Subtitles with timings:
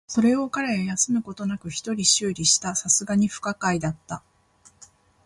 [0.07, 2.69] それを彼は休むことなく一人修理した。
[2.69, 4.23] 流石に不可解だった。